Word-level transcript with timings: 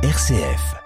RCF. 0.00 0.76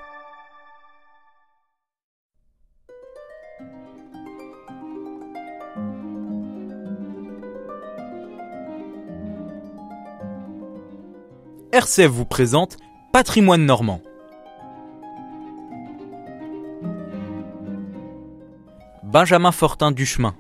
RCF 11.72 12.11
vous 12.11 12.25
présente 12.25 12.79
Patrimoine 13.12 13.67
normand. 13.67 14.01
Benjamin 19.03 19.53
Fortin 19.53 19.93
Duchemin. 19.93 20.35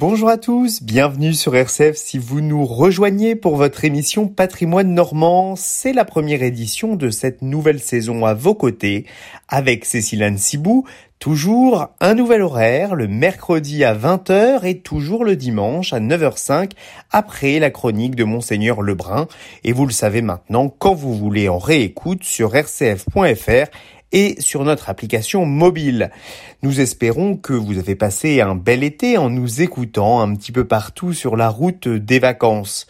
Bonjour 0.00 0.30
à 0.30 0.38
tous, 0.38 0.82
bienvenue 0.82 1.34
sur 1.34 1.54
RCF. 1.54 1.94
Si 1.94 2.16
vous 2.16 2.40
nous 2.40 2.64
rejoignez 2.64 3.36
pour 3.36 3.56
votre 3.56 3.84
émission 3.84 4.28
Patrimoine 4.28 4.94
Normand, 4.94 5.56
c'est 5.56 5.92
la 5.92 6.06
première 6.06 6.42
édition 6.42 6.96
de 6.96 7.10
cette 7.10 7.42
nouvelle 7.42 7.80
saison 7.80 8.24
à 8.24 8.32
vos 8.32 8.54
côtés 8.54 9.04
avec 9.46 9.84
Cécile 9.84 10.22
Anne 10.22 10.38
Sibou. 10.38 10.86
Toujours 11.18 11.88
un 12.00 12.14
nouvel 12.14 12.40
horaire, 12.40 12.94
le 12.94 13.08
mercredi 13.08 13.84
à 13.84 13.94
20h 13.94 14.64
et 14.64 14.78
toujours 14.78 15.22
le 15.22 15.36
dimanche 15.36 15.92
à 15.92 16.00
9h05 16.00 16.70
après 17.10 17.58
la 17.58 17.68
chronique 17.68 18.14
de 18.14 18.24
Monseigneur 18.24 18.80
Lebrun. 18.80 19.28
Et 19.64 19.72
vous 19.72 19.84
le 19.84 19.92
savez 19.92 20.22
maintenant, 20.22 20.70
quand 20.70 20.94
vous 20.94 21.14
voulez 21.14 21.50
en 21.50 21.58
réécoute 21.58 22.24
sur 22.24 22.52
rcf.fr 22.54 23.66
et 24.12 24.36
sur 24.40 24.64
notre 24.64 24.90
application 24.90 25.46
mobile. 25.46 26.10
Nous 26.62 26.80
espérons 26.80 27.36
que 27.36 27.52
vous 27.52 27.78
avez 27.78 27.94
passé 27.94 28.40
un 28.40 28.54
bel 28.54 28.82
été 28.82 29.16
en 29.18 29.30
nous 29.30 29.62
écoutant 29.62 30.20
un 30.20 30.34
petit 30.34 30.52
peu 30.52 30.66
partout 30.66 31.12
sur 31.12 31.36
la 31.36 31.48
route 31.48 31.88
des 31.88 32.18
vacances. 32.18 32.86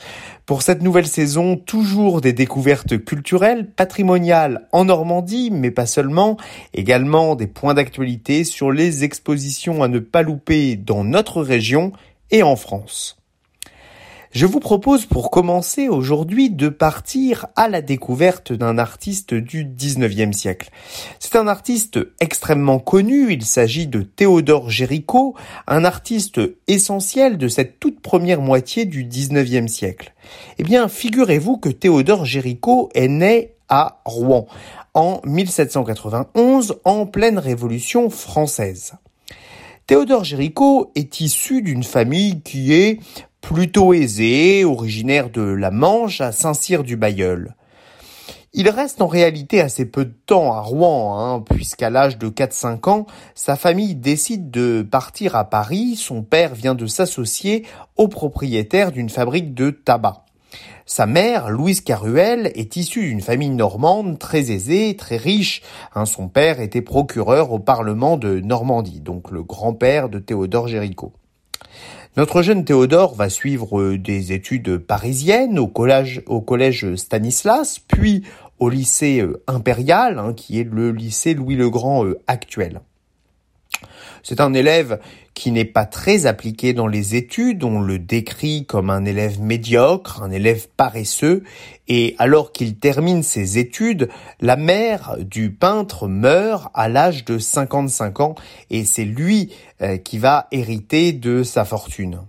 Pour 0.47 0.63
cette 0.63 0.83
nouvelle 0.83 1.07
saison, 1.07 1.57
toujours 1.57 2.21
des 2.21 2.33
découvertes 2.33 3.05
culturelles, 3.05 3.71
patrimoniales 3.71 4.67
en 4.73 4.87
Normandie, 4.87 5.51
mais 5.53 5.71
pas 5.71 5.87
seulement, 5.87 6.37
également 6.75 7.37
des 7.37 7.47
points 7.47 7.75
d'actualité 7.75 8.43
sur 8.43 8.73
les 8.73 9.05
expositions 9.05 9.83
à 9.83 9.89
ne 9.89 10.01
pas 10.01 10.23
louper 10.23 10.75
dans 10.77 11.05
notre 11.05 11.43
région 11.43 11.93
et 12.33 12.43
en 12.43 12.57
France. 12.57 13.20
Je 14.33 14.47
vous 14.47 14.61
propose 14.61 15.07
pour 15.07 15.33
commencer 15.33 15.89
aujourd'hui 15.89 16.51
de 16.51 16.69
partir 16.69 17.49
à 17.57 17.69
la 17.69 17.83
découverte 17.83 18.53
d'un 18.53 18.79
artiste 18.79 19.35
du 19.35 19.65
19e 19.65 20.33
siècle. 20.33 20.71
C'est 21.19 21.35
un 21.35 21.49
artiste 21.49 21.99
extrêmement 22.21 22.79
connu, 22.79 23.33
il 23.33 23.45
s'agit 23.45 23.89
de 23.89 24.03
Théodore 24.03 24.71
Géricault, 24.71 25.35
un 25.67 25.85
artiste 25.85 26.41
essentiel 26.69 27.39
de 27.39 27.49
cette 27.49 27.81
toute 27.81 28.01
première 28.01 28.41
moitié 28.41 28.85
du 28.85 29.05
19e 29.05 29.67
siècle. 29.67 30.15
Eh 30.59 30.63
bien, 30.63 30.87
figurez-vous 30.87 31.57
que 31.57 31.69
Théodore 31.69 32.25
Géricault 32.25 32.89
est 32.95 33.09
né 33.09 33.55
à 33.69 34.01
Rouen 34.05 34.47
en 34.95 35.21
1791 35.25 36.77
en 36.85 37.05
pleine 37.07 37.39
révolution 37.39 38.11
française. 38.11 38.93
Théodore 39.89 40.23
Géricault 40.23 40.93
est 40.95 41.21
issu 41.21 41.63
d'une 41.63 41.83
famille 41.83 42.43
qui 42.43 42.75
est 42.75 43.01
plutôt 43.41 43.93
aisé, 43.93 44.65
originaire 44.65 45.31
de 45.31 45.43
la 45.43 45.71
Manche 45.71 46.21
à 46.21 46.33
Saint-Cyr 46.33 46.83
du 46.83 46.97
Bailleul. 46.97 47.55
Il 48.53 48.69
reste 48.69 49.01
en 49.01 49.07
réalité 49.07 49.61
assez 49.61 49.85
peu 49.85 50.05
de 50.05 50.15
temps 50.27 50.53
à 50.53 50.61
Rouen, 50.61 51.19
hein, 51.19 51.41
puisqu'à 51.41 51.89
l'âge 51.89 52.19
de 52.19 52.29
4-5 52.29 52.89
ans, 52.91 53.07
sa 53.37 53.55
famille 53.55 53.95
décide 53.95 54.51
de 54.51 54.83
partir 54.83 55.37
à 55.37 55.45
Paris. 55.45 55.95
Son 55.97 56.23
père 56.23 56.55
vient 56.55 56.75
de 56.75 56.87
s'associer 56.87 57.65
au 57.97 58.09
propriétaire 58.09 58.91
d'une 58.91 59.09
fabrique 59.09 59.55
de 59.55 59.71
tabac. 59.71 60.25
Sa 60.85 61.07
mère, 61.07 61.51
Louise 61.51 61.81
Caruel, 61.83 62.51
est 62.57 62.75
issue 62.75 63.03
d'une 63.03 63.21
famille 63.21 63.51
normande 63.51 64.19
très 64.19 64.51
aisée, 64.51 64.97
très 64.97 65.17
riche. 65.17 65.63
Hein, 65.95 66.05
son 66.05 66.29
père 66.29 66.59
était 66.59 66.83
procureur 66.83 67.53
au 67.53 67.61
Parlement 67.61 68.17
de 68.17 68.41
Normandie, 68.41 68.99
donc 68.99 69.31
le 69.31 69.45
grand-père 69.45 70.09
de 70.09 70.19
Théodore 70.19 70.67
Géricault. 70.67 71.13
Notre 72.17 72.43
jeune 72.43 72.65
Théodore 72.65 73.15
va 73.15 73.29
suivre 73.29 73.81
euh, 73.81 73.97
des 73.97 74.33
études 74.33 74.79
parisiennes 74.79 75.61
au 75.61 75.69
collège, 75.69 76.95
Stanislas, 76.97 77.79
puis 77.79 78.25
au 78.59 78.69
lycée 78.69 79.21
euh, 79.21 79.41
impérial, 79.47 80.19
hein, 80.19 80.35
qui 80.35 80.59
est 80.59 80.65
le 80.65 80.91
lycée 80.91 81.35
Louis 81.35 81.55
le 81.55 81.71
Grand 81.71 82.05
euh, 82.05 82.19
actuel. 82.27 82.81
C'est 84.23 84.41
un 84.41 84.53
élève 84.55 85.01
qui 85.35 85.53
n'est 85.53 85.65
pas 85.65 85.87
très 85.87 86.27
appliqué 86.27 86.75
dans 86.75 86.87
les 86.87 87.15
études, 87.15 87.65
on 87.65 87.81
le 87.81 87.99
décrit 87.99 88.67
comme 88.67 88.91
un 88.91 89.05
élève 89.05 89.41
médiocre, 89.41 90.23
un 90.23 90.31
élève 90.31 90.69
paresseux, 90.77 91.45
et 91.89 92.15
alors 92.19 92.53
qu'il 92.53 92.77
termine 92.77 93.23
ses 93.23 93.59
études, 93.59 94.09
la 94.41 94.57
mère 94.57 95.17
du 95.19 95.51
peintre 95.51 96.09
meurt 96.09 96.71
à 96.75 96.89
l'âge 96.89 97.25
de 97.25 97.39
55 97.39 98.21
ans, 98.21 98.35
et 98.69 98.85
c'est 98.85 99.05
lui 99.05 99.53
euh, 99.81 99.97
qui 99.97 100.19
va 100.19 100.47
hériter 100.53 101.13
de 101.13 101.43
sa 101.43 101.65
fortune. 101.65 102.21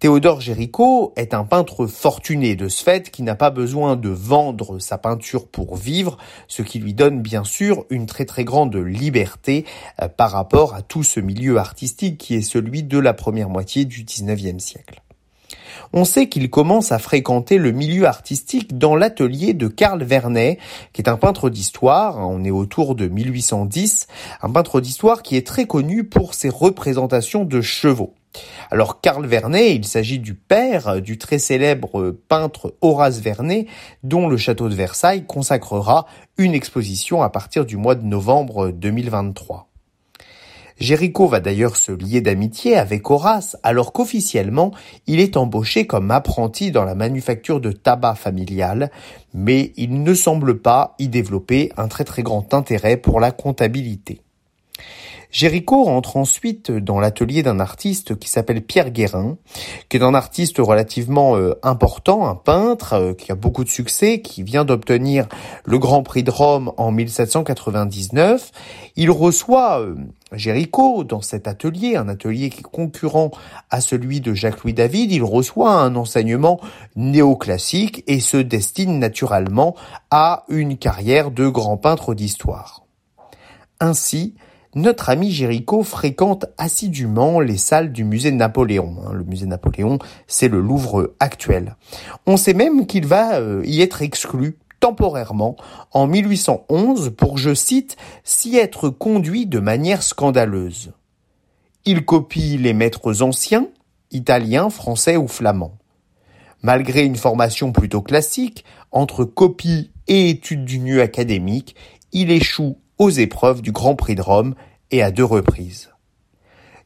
Théodore 0.00 0.40
Géricault 0.40 1.12
est 1.16 1.34
un 1.34 1.44
peintre 1.44 1.86
fortuné 1.86 2.56
de 2.56 2.68
ce 2.68 2.82
fait 2.82 3.10
qui 3.10 3.22
n'a 3.22 3.34
pas 3.34 3.50
besoin 3.50 3.96
de 3.96 4.08
vendre 4.08 4.78
sa 4.78 4.96
peinture 4.96 5.46
pour 5.46 5.76
vivre, 5.76 6.16
ce 6.48 6.62
qui 6.62 6.78
lui 6.78 6.94
donne 6.94 7.20
bien 7.20 7.44
sûr 7.44 7.84
une 7.90 8.06
très 8.06 8.24
très 8.24 8.44
grande 8.44 8.74
liberté 8.76 9.66
euh, 10.00 10.08
par 10.08 10.30
rapport 10.30 10.74
à 10.74 10.80
tout 10.80 11.02
ce 11.02 11.20
milieu 11.20 11.58
artistique 11.58 12.16
qui 12.16 12.34
est 12.34 12.40
celui 12.40 12.82
de 12.82 12.98
la 12.98 13.12
première 13.12 13.50
moitié 13.50 13.84
du 13.84 14.04
XIXe 14.04 14.64
siècle. 14.64 15.02
On 15.92 16.06
sait 16.06 16.30
qu'il 16.30 16.48
commence 16.48 16.92
à 16.92 16.98
fréquenter 16.98 17.58
le 17.58 17.72
milieu 17.72 18.06
artistique 18.06 18.78
dans 18.78 18.96
l'atelier 18.96 19.52
de 19.52 19.68
Karl 19.68 20.02
Vernet, 20.02 20.58
qui 20.94 21.02
est 21.02 21.10
un 21.10 21.18
peintre 21.18 21.50
d'histoire, 21.50 22.26
on 22.26 22.42
est 22.42 22.50
autour 22.50 22.94
de 22.94 23.06
1810, 23.06 24.06
un 24.40 24.50
peintre 24.50 24.80
d'histoire 24.80 25.22
qui 25.22 25.36
est 25.36 25.46
très 25.46 25.66
connu 25.66 26.04
pour 26.04 26.32
ses 26.32 26.48
représentations 26.48 27.44
de 27.44 27.60
chevaux. 27.60 28.14
Alors 28.70 29.00
Karl 29.00 29.26
Vernet, 29.26 29.74
il 29.74 29.84
s'agit 29.84 30.18
du 30.18 30.34
père 30.34 31.02
du 31.02 31.18
très 31.18 31.38
célèbre 31.38 32.16
peintre 32.28 32.74
Horace 32.80 33.18
Vernet, 33.18 33.66
dont 34.04 34.28
le 34.28 34.36
château 34.36 34.68
de 34.68 34.74
Versailles 34.74 35.24
consacrera 35.26 36.06
une 36.38 36.54
exposition 36.54 37.22
à 37.22 37.30
partir 37.30 37.66
du 37.66 37.76
mois 37.76 37.96
de 37.96 38.04
novembre 38.04 38.70
2023. 38.70 39.70
Géricault 40.80 41.26
va 41.26 41.40
d'ailleurs 41.40 41.76
se 41.76 41.92
lier 41.92 42.22
d'amitié 42.22 42.74
avec 42.76 43.10
Horace, 43.10 43.58
alors 43.62 43.92
qu'officiellement, 43.92 44.72
il 45.06 45.20
est 45.20 45.36
embauché 45.36 45.86
comme 45.86 46.10
apprenti 46.10 46.70
dans 46.70 46.84
la 46.84 46.94
manufacture 46.94 47.60
de 47.60 47.70
tabac 47.70 48.14
familial, 48.14 48.90
mais 49.34 49.74
il 49.76 50.02
ne 50.02 50.14
semble 50.14 50.58
pas 50.60 50.94
y 50.98 51.08
développer 51.08 51.70
un 51.76 51.88
très 51.88 52.04
très 52.04 52.22
grand 52.22 52.54
intérêt 52.54 52.96
pour 52.96 53.20
la 53.20 53.30
comptabilité. 53.30 54.22
Géricault 55.30 55.84
rentre 55.84 56.16
ensuite 56.16 56.72
dans 56.72 56.98
l'atelier 56.98 57.42
d'un 57.42 57.60
artiste 57.60 58.18
qui 58.18 58.28
s'appelle 58.28 58.62
Pierre 58.62 58.90
Guérin, 58.90 59.36
qui 59.88 59.96
est 59.96 60.02
un 60.02 60.14
artiste 60.14 60.58
relativement 60.58 61.36
euh, 61.36 61.54
important, 61.62 62.26
un 62.26 62.34
peintre 62.34 62.94
euh, 62.94 63.14
qui 63.14 63.30
a 63.30 63.36
beaucoup 63.36 63.62
de 63.62 63.68
succès, 63.68 64.22
qui 64.22 64.42
vient 64.42 64.64
d'obtenir 64.64 65.28
le 65.64 65.78
Grand 65.78 66.02
Prix 66.02 66.24
de 66.24 66.32
Rome 66.32 66.72
en 66.76 66.90
1799. 66.90 68.50
Il 68.96 69.10
reçoit 69.12 69.80
euh, 69.80 69.94
dans 71.04 71.20
cet 71.20 71.46
atelier, 71.46 71.96
un 71.96 72.08
atelier 72.08 72.50
qui 72.50 72.60
est 72.60 72.62
concurrent 72.62 73.30
à 73.70 73.80
celui 73.80 74.20
de 74.20 74.34
Jacques-Louis 74.34 74.74
David. 74.74 75.12
Il 75.12 75.22
reçoit 75.22 75.72
un 75.72 75.94
enseignement 75.94 76.60
néoclassique 76.96 78.02
et 78.08 78.18
se 78.18 78.36
destine 78.36 78.98
naturellement 78.98 79.76
à 80.10 80.44
une 80.48 80.76
carrière 80.76 81.30
de 81.30 81.48
grand 81.48 81.76
peintre 81.76 82.14
d'histoire. 82.14 82.84
Ainsi, 83.80 84.34
notre 84.74 85.08
ami 85.10 85.30
Géricault 85.30 85.82
fréquente 85.82 86.46
assidûment 86.56 87.40
les 87.40 87.56
salles 87.56 87.92
du 87.92 88.04
musée 88.04 88.30
Napoléon. 88.30 88.96
Hein. 89.04 89.12
Le 89.12 89.24
musée 89.24 89.46
Napoléon, 89.46 89.98
c'est 90.26 90.48
le 90.48 90.60
Louvre 90.60 91.14
actuel. 91.18 91.76
On 92.26 92.36
sait 92.36 92.54
même 92.54 92.86
qu'il 92.86 93.06
va 93.06 93.36
euh, 93.36 93.62
y 93.64 93.82
être 93.82 94.02
exclu 94.02 94.58
temporairement 94.78 95.56
en 95.92 96.06
1811 96.06 97.12
pour, 97.16 97.36
je 97.36 97.54
cite, 97.54 97.96
s'y 98.24 98.56
être 98.56 98.88
conduit 98.88 99.46
de 99.46 99.58
manière 99.58 100.02
scandaleuse. 100.02 100.92
Il 101.84 102.04
copie 102.04 102.56
les 102.56 102.72
maîtres 102.72 103.22
anciens, 103.22 103.68
italiens, 104.10 104.70
français 104.70 105.16
ou 105.16 105.28
flamands. 105.28 105.76
Malgré 106.62 107.04
une 107.04 107.16
formation 107.16 107.72
plutôt 107.72 108.02
classique, 108.02 108.64
entre 108.92 109.24
copie 109.24 109.90
et 110.08 110.30
études 110.30 110.64
du 110.64 110.78
nu 110.78 111.00
académique, 111.00 111.74
il 112.12 112.30
échoue 112.30 112.76
aux 113.00 113.08
épreuves 113.08 113.62
du 113.62 113.72
Grand 113.72 113.96
Prix 113.96 114.14
de 114.14 114.20
Rome 114.20 114.54
et 114.90 115.02
à 115.02 115.10
deux 115.10 115.24
reprises. 115.24 115.88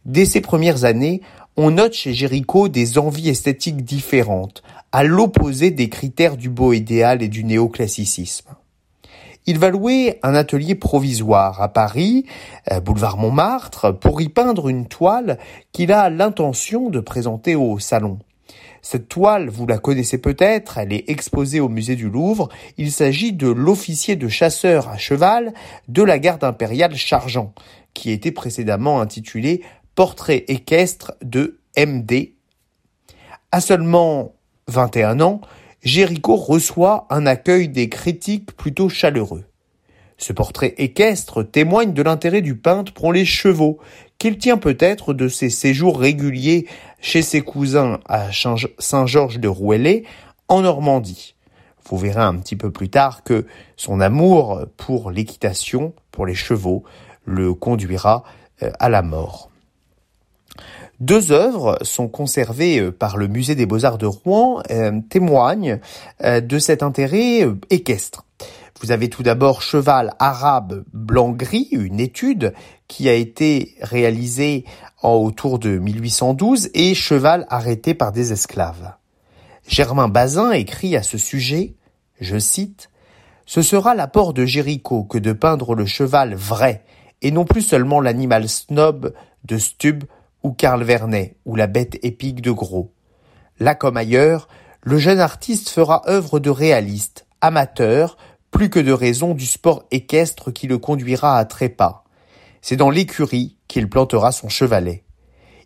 Dès 0.05 0.27
ses 0.27 0.41
premières 0.41 0.85
années, 0.85 1.23
on 1.57 1.73
note 1.73 1.93
chez 1.93 2.15
Géricault 2.15 2.69
des 2.69 2.99
envies 2.99 3.31
esthétiques 3.31 3.85
différentes, 3.85 4.63
à 4.93 5.03
l'opposé 5.03 5.73
des 5.73 5.89
critères 5.89 6.37
du 6.37 6.51
beau 6.51 6.73
idéal 6.73 7.21
et 7.21 7.27
du 7.27 7.43
néoclassicisme. 7.43 8.51
Il 9.47 9.59
va 9.59 9.71
louer 9.71 10.21
un 10.23 10.37
atelier 10.37 10.77
provisoire 10.77 11.61
à 11.61 11.69
Paris, 11.69 12.27
euh, 12.71 12.79
boulevard 12.79 13.17
Montmartre, 13.17 13.99
pour 13.99 14.21
y 14.21 14.29
peindre 14.29 14.69
une 14.69 14.87
toile 14.87 15.39
qu'il 15.73 15.91
a 15.91 16.11
l'intention 16.11 16.91
de 16.91 17.01
présenter 17.01 17.57
au 17.57 17.81
salon. 17.81 18.21
Cette 18.85 19.09
toile, 19.09 19.49
vous 19.49 19.67
la 19.67 19.79
connaissez 19.79 20.19
peut-être, 20.19 20.77
elle 20.77 20.93
est 20.93 21.09
exposée 21.09 21.59
au 21.59 21.71
musée 21.71 21.97
du 21.97 22.11
Louvre. 22.11 22.51
Il 22.77 22.93
s'agit 22.93 23.33
de 23.33 23.49
l'officier 23.49 24.15
de 24.15 24.29
chasseur 24.29 24.91
à 24.91 24.99
cheval 24.99 25.55
de 25.89 26.03
la 26.03 26.19
garde 26.19 26.45
impériale 26.45 26.95
Chargeant, 26.95 27.55
qui 27.95 28.11
était 28.11 28.31
précédemment 28.31 29.01
intitulé 29.01 29.63
Portrait 29.95 30.45
équestre 30.49 31.15
de 31.23 31.61
MD. 31.79 32.35
À 33.53 33.63
seulement 33.63 34.35
21 34.69 35.19
ans, 35.21 35.41
Géricault 35.83 36.37
reçoit 36.37 37.07
un 37.09 37.25
accueil 37.25 37.71
des 37.71 37.89
critiques 37.89 38.55
plutôt 38.55 38.91
chaleureux. 38.91 39.45
Ce 40.19 40.35
portrait 40.35 40.75
équestre 40.77 41.43
témoigne 41.43 41.95
de 41.95 42.03
l'intérêt 42.03 42.43
du 42.43 42.55
peintre 42.55 42.93
pour 42.93 43.15
les 43.15 43.25
chevaux, 43.25 43.79
qu'il 44.19 44.39
tient 44.39 44.59
peut-être 44.59 45.13
de 45.13 45.29
ses 45.29 45.51
séjours 45.51 45.99
réguliers 45.99 46.67
chez 47.05 47.21
ses 47.21 47.43
cousins 47.43 48.01
à 48.09 48.31
Saint-Georges 48.79 49.39
de 49.39 49.47
Rouellé, 49.47 50.05
en 50.49 50.63
Normandie. 50.63 51.35
Vous 51.85 51.99
verrez 51.99 52.23
un 52.23 52.37
petit 52.37 52.57
peu 52.57 52.71
plus 52.71 52.89
tard 52.89 53.23
que 53.25 53.45
son 53.77 54.01
amour 54.01 54.65
pour 54.79 55.11
l'équitation, 55.11 55.93
pour 56.11 56.25
les 56.25 56.35
chevaux, 56.35 56.83
le 57.27 57.53
conduira 57.53 58.25
euh, 58.63 58.71
à 58.81 58.89
la 58.89 59.03
mort. 59.03 59.51
Deux 60.99 61.31
œuvres 61.31 61.79
sont 61.83 62.09
conservées 62.09 62.81
euh, 62.81 62.91
par 62.91 63.19
le 63.19 63.29
musée 63.29 63.55
des 63.55 63.67
beaux-arts 63.67 63.99
de 63.99 64.07
Rouen, 64.07 64.63
euh, 64.71 64.99
témoignent 65.11 65.81
de 66.23 66.59
cet 66.59 66.83
intérêt 66.83 67.47
équestre. 67.69 68.25
Vous 68.85 68.93
avez 68.93 69.09
tout 69.09 69.23
d'abord 69.23 69.63
Cheval 69.63 70.13
arabe 70.19 70.85
blanc-gris, 70.93 71.69
une 71.71 72.01
étude 72.01 72.53
qui 72.87 73.09
a 73.09 73.15
été 73.15 73.77
réalisée 73.81 74.67
en 75.01 75.15
autour 75.15 75.59
de 75.59 75.79
1812 75.79 76.69
et 76.75 76.95
Cheval 76.95 77.47
arrêté 77.49 77.95
par 77.95 78.13
des 78.13 78.35
esclaves. 78.35 78.93
Germain 79.67 80.09
Bazin 80.09 80.51
écrit 80.51 80.97
à 80.97 81.03
ce 81.03 81.17
sujet, 81.17 81.77
je 82.21 82.39
cite, 82.39 82.91
Ce 83.47 83.63
sera 83.63 83.95
l'apport 83.95 84.35
de 84.35 84.45
Géricault 84.45 85.05
que 85.05 85.17
de 85.17 85.33
peindre 85.33 85.75
le 85.75 85.87
cheval 85.87 86.35
vrai 86.35 86.85
et 87.23 87.31
non 87.31 87.47
plus 87.47 87.63
seulement 87.63 88.03
l'animal 88.03 88.51
snob 88.51 89.15
de 89.45 89.57
Stub 89.57 90.05
ou 90.43 90.53
Karl 90.53 90.83
Vernet 90.83 91.39
ou 91.47 91.57
la 91.57 91.69
bête 91.69 91.99
épique 92.03 92.43
de 92.43 92.51
Gros. 92.51 92.93
Là 93.59 93.75
comme 93.75 93.97
ailleurs, 93.97 94.47
le 94.83 94.99
jeune 94.99 95.21
artiste 95.21 95.71
fera 95.71 96.03
œuvre 96.07 96.39
de 96.39 96.51
réaliste, 96.51 97.25
amateur, 97.41 98.19
plus 98.55 98.71
que 98.71 98.79
de 98.79 98.93
raison 98.93 99.35
du 99.35 99.47
sport 99.47 99.83
équestre 99.91 100.53
qui 100.53 100.69
le 100.69 100.79
conduira 100.79 101.39
à 101.39 101.45
trépas. 101.45 102.05
C'est 102.63 102.77
dans 102.77 102.89
l'écurie 102.89 103.57
qu'il 103.67 103.91
plantera 103.91 104.31
son 104.31 104.49
chevalet. 104.49 105.03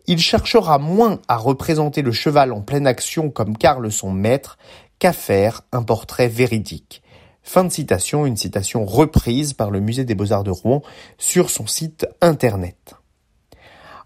Il 0.06 0.19
cherchera 0.19 0.79
moins 0.79 1.20
à 1.29 1.37
représenter 1.37 2.00
le 2.00 2.12
cheval 2.12 2.50
en 2.50 2.62
pleine 2.62 2.87
action 2.87 3.29
comme 3.29 3.58
Karl 3.58 3.93
son 3.93 4.11
maître 4.11 4.56
qu'à 4.99 5.12
faire 5.12 5.61
un 5.70 5.82
portrait 5.82 6.29
véridique. 6.29 7.02
Fin 7.43 7.64
de 7.64 7.69
citation, 7.69 8.25
une 8.25 8.38
citation 8.38 8.87
reprise 8.87 9.52
par 9.52 9.70
le 9.70 9.81
musée 9.81 10.05
des 10.05 10.14
beaux-arts 10.14 10.44
de 10.44 10.50
Rouen 10.50 10.81
sur 11.19 11.50
son 11.50 11.67
site 11.67 12.06
internet. 12.23 12.94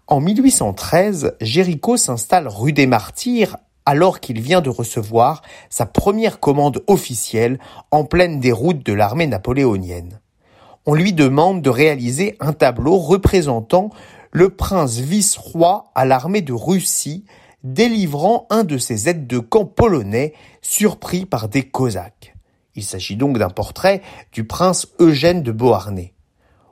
En 0.07 0.19
1813, 0.19 1.37
Géricault 1.39 1.95
s'installe 1.95 2.49
rue 2.49 2.73
des 2.73 2.87
Martyrs 2.87 3.55
alors 3.85 4.19
qu'il 4.19 4.41
vient 4.41 4.61
de 4.61 4.69
recevoir 4.69 5.41
sa 5.69 5.85
première 5.85 6.39
commande 6.39 6.83
officielle 6.87 7.59
en 7.91 8.05
pleine 8.05 8.39
déroute 8.39 8.85
de 8.85 8.93
l'armée 8.93 9.27
napoléonienne. 9.27 10.19
On 10.85 10.93
lui 10.93 11.13
demande 11.13 11.61
de 11.61 11.69
réaliser 11.69 12.35
un 12.39 12.53
tableau 12.53 12.97
représentant 12.97 13.89
le 14.31 14.49
prince 14.49 14.97
vice-roi 14.97 15.85
à 15.95 16.05
l'armée 16.05 16.41
de 16.41 16.53
Russie 16.53 17.23
délivrant 17.63 18.47
un 18.49 18.63
de 18.63 18.77
ses 18.77 19.07
aides 19.07 19.27
de 19.27 19.39
camp 19.39 19.65
polonais 19.65 20.33
surpris 20.61 21.25
par 21.25 21.47
des 21.47 21.63
Cosaques. 21.63 22.35
Il 22.75 22.83
s'agit 22.83 23.15
donc 23.15 23.37
d'un 23.37 23.49
portrait 23.49 24.01
du 24.31 24.45
prince 24.45 24.87
Eugène 24.99 25.43
de 25.43 25.51
Beauharnais. 25.51 26.13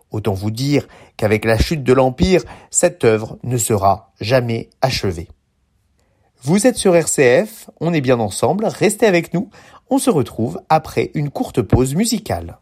Autant 0.10 0.34
vous 0.34 0.52
dire 0.52 0.88
qu'avec 1.16 1.46
la 1.46 1.57
chute 1.57 1.84
de 1.84 1.94
l'Empire, 1.94 2.44
cette 2.69 3.06
œuvre 3.06 3.38
ne 3.44 3.57
sera 3.57 4.12
jamais 4.19 4.69
achevée. 4.81 5.30
Vous 6.44 6.66
êtes 6.66 6.78
sur 6.78 6.96
RCF, 6.96 7.70
on 7.82 7.94
est 7.94 8.02
bien 8.02 8.20
ensemble, 8.20 8.66
restez 8.66 9.06
avec 9.06 9.32
nous, 9.36 9.52
on 9.92 10.00
se 10.00 10.10
retrouve 10.10 10.60
après 10.70 11.12
une 11.14 11.30
courte 11.30 11.62
pause 11.62 11.94
musicale. 11.94 12.58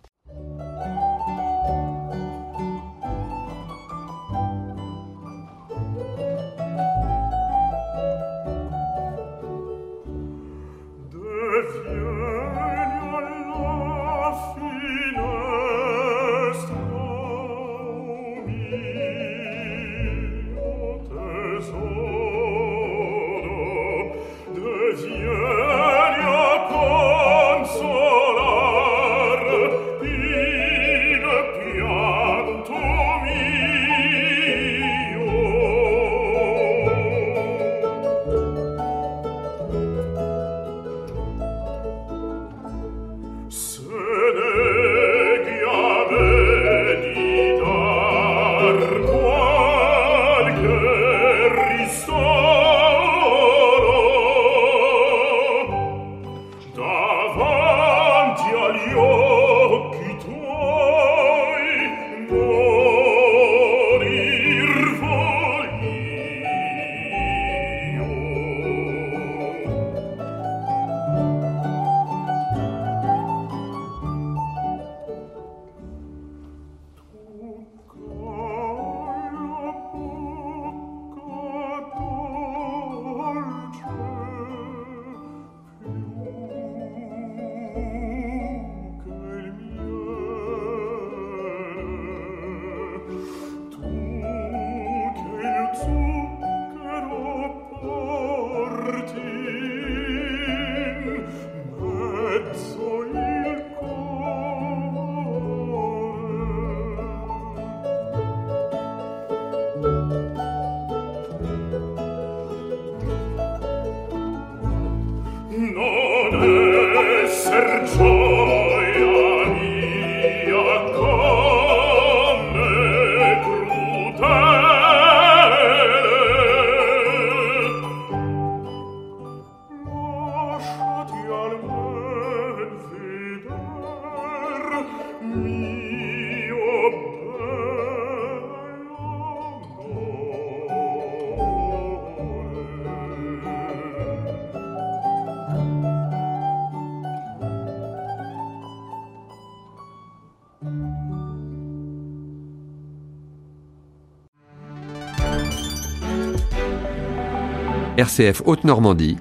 RCF 158.00 158.44
Haute-Normandie, 158.46 159.18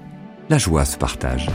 la 0.49 0.57
joie 0.57 0.85
se 0.85 0.97
partage. 0.97 1.49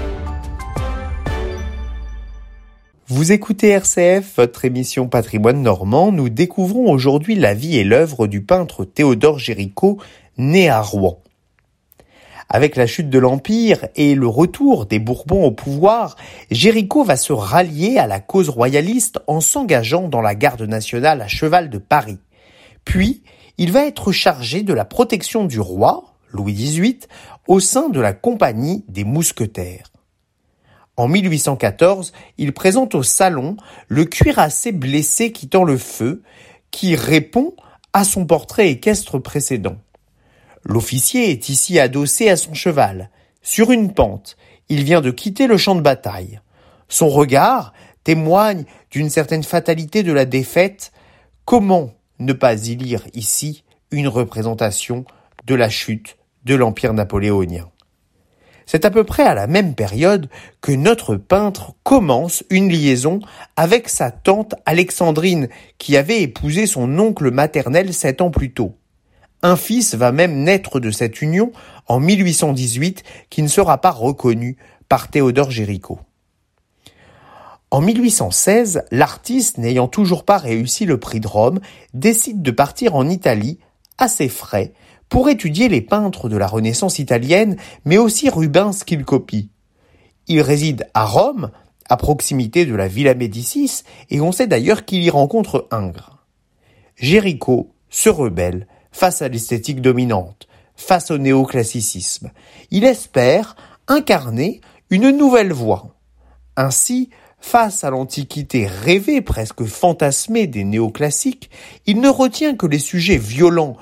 Vous 3.06 3.32
écoutez 3.32 3.68
RCF, 3.68 4.36
votre 4.36 4.66
émission 4.66 5.08
Patrimoine 5.08 5.62
normand. 5.62 6.12
Nous 6.12 6.28
découvrons 6.28 6.92
aujourd'hui 6.92 7.34
la 7.34 7.54
vie 7.54 7.78
et 7.78 7.84
l'œuvre 7.84 8.26
du 8.26 8.42
peintre 8.42 8.84
Théodore 8.84 9.38
Géricault, 9.38 9.96
né 10.36 10.68
à 10.68 10.82
Rouen. 10.82 11.22
Avec 12.50 12.76
la 12.76 12.86
chute 12.86 13.08
de 13.08 13.18
l'Empire 13.18 13.88
et 13.96 14.14
le 14.14 14.28
retour 14.28 14.84
des 14.84 14.98
Bourbons 14.98 15.46
au 15.46 15.50
pouvoir, 15.50 16.16
Géricault 16.50 17.04
va 17.04 17.16
se 17.16 17.32
rallier 17.32 17.96
à 17.96 18.06
la 18.06 18.20
cause 18.20 18.50
royaliste 18.50 19.18
en 19.28 19.40
s'engageant 19.40 20.08
dans 20.08 20.20
la 20.20 20.34
garde 20.34 20.60
nationale 20.60 21.22
à 21.22 21.28
cheval 21.28 21.70
de 21.70 21.78
Paris. 21.78 22.18
Puis, 22.84 23.22
il 23.56 23.72
va 23.72 23.86
être 23.86 24.12
chargé 24.12 24.62
de 24.62 24.74
la 24.74 24.84
protection 24.84 25.46
du 25.46 25.58
roi, 25.58 26.13
Louis 26.34 26.52
XVIII, 26.52 26.98
au 27.46 27.60
sein 27.60 27.88
de 27.88 28.00
la 28.00 28.12
Compagnie 28.12 28.84
des 28.88 29.04
Mousquetaires. 29.04 29.92
En 30.96 31.08
1814, 31.08 32.12
il 32.38 32.52
présente 32.52 32.94
au 32.94 33.02
salon 33.02 33.56
le 33.88 34.04
cuirassé 34.04 34.72
blessé 34.72 35.32
quittant 35.32 35.64
le 35.64 35.78
feu, 35.78 36.22
qui 36.70 36.96
répond 36.96 37.54
à 37.92 38.04
son 38.04 38.26
portrait 38.26 38.68
équestre 38.68 39.18
précédent. 39.18 39.76
L'officier 40.64 41.30
est 41.30 41.48
ici 41.48 41.78
adossé 41.78 42.28
à 42.28 42.36
son 42.36 42.52
cheval, 42.52 43.10
sur 43.42 43.70
une 43.70 43.92
pente. 43.92 44.36
Il 44.68 44.82
vient 44.82 45.00
de 45.00 45.10
quitter 45.12 45.46
le 45.46 45.56
champ 45.56 45.76
de 45.76 45.82
bataille. 45.82 46.40
Son 46.88 47.08
regard 47.08 47.72
témoigne 48.02 48.64
d'une 48.90 49.10
certaine 49.10 49.44
fatalité 49.44 50.02
de 50.02 50.12
la 50.12 50.24
défaite. 50.24 50.92
Comment 51.44 51.92
ne 52.18 52.32
pas 52.32 52.54
y 52.54 52.74
lire 52.74 53.04
ici 53.14 53.62
une 53.90 54.08
représentation 54.08 55.04
de 55.46 55.54
la 55.54 55.68
chute 55.68 56.16
de 56.44 56.54
l'Empire 56.54 56.94
napoléonien 56.94 57.68
C'est 58.66 58.84
à 58.84 58.90
peu 58.90 59.04
près 59.04 59.24
à 59.24 59.34
la 59.34 59.46
même 59.46 59.74
période 59.74 60.28
que 60.60 60.72
notre 60.72 61.16
peintre 61.16 61.72
commence 61.82 62.44
une 62.50 62.70
liaison 62.70 63.20
avec 63.56 63.88
sa 63.88 64.10
tante 64.10 64.54
Alexandrine, 64.66 65.48
qui 65.78 65.96
avait 65.96 66.22
épousé 66.22 66.66
son 66.66 66.98
oncle 66.98 67.30
maternel 67.30 67.92
sept 67.92 68.20
ans 68.20 68.30
plus 68.30 68.52
tôt. 68.52 68.76
Un 69.42 69.56
fils 69.56 69.94
va 69.94 70.10
même 70.10 70.42
naître 70.42 70.80
de 70.80 70.90
cette 70.90 71.20
union 71.20 71.52
en 71.86 72.00
1818 72.00 73.02
qui 73.28 73.42
ne 73.42 73.48
sera 73.48 73.80
pas 73.80 73.90
reconnu 73.90 74.56
par 74.88 75.08
Théodore 75.08 75.50
Géricault. 75.50 76.00
En 77.70 77.80
1816, 77.80 78.84
l'artiste, 78.92 79.58
n'ayant 79.58 79.88
toujours 79.88 80.24
pas 80.24 80.38
réussi 80.38 80.86
le 80.86 81.00
prix 81.00 81.18
de 81.18 81.26
Rome, 81.26 81.60
décide 81.92 82.40
de 82.40 82.52
partir 82.52 82.94
en 82.94 83.08
Italie, 83.08 83.58
à 83.98 84.06
ses 84.06 84.28
frais, 84.28 84.72
pour 85.14 85.28
étudier 85.28 85.68
les 85.68 85.80
peintres 85.80 86.28
de 86.28 86.36
la 86.36 86.48
Renaissance 86.48 86.98
italienne, 86.98 87.56
mais 87.84 87.98
aussi 87.98 88.28
Rubens 88.28 88.82
qu'il 88.84 89.04
copie. 89.04 89.48
Il 90.26 90.40
réside 90.40 90.88
à 90.92 91.04
Rome, 91.04 91.52
à 91.88 91.96
proximité 91.96 92.66
de 92.66 92.74
la 92.74 92.88
Villa 92.88 93.14
Médicis, 93.14 93.84
et 94.10 94.20
on 94.20 94.32
sait 94.32 94.48
d'ailleurs 94.48 94.84
qu'il 94.84 95.04
y 95.04 95.10
rencontre 95.10 95.68
Ingres. 95.70 96.18
Géricault 96.96 97.70
se 97.90 98.08
rebelle 98.08 98.66
face 98.90 99.22
à 99.22 99.28
l'esthétique 99.28 99.80
dominante, 99.80 100.48
face 100.74 101.12
au 101.12 101.18
néoclassicisme. 101.18 102.32
Il 102.72 102.82
espère 102.82 103.54
incarner 103.86 104.62
une 104.90 105.10
nouvelle 105.10 105.52
voie. 105.52 105.94
Ainsi, 106.56 107.10
face 107.38 107.84
à 107.84 107.90
l'antiquité 107.90 108.66
rêvée, 108.66 109.20
presque 109.20 109.64
fantasmée 109.64 110.48
des 110.48 110.64
néoclassiques, 110.64 111.50
il 111.86 112.00
ne 112.00 112.08
retient 112.08 112.56
que 112.56 112.66
les 112.66 112.80
sujets 112.80 113.18
violents 113.18 113.76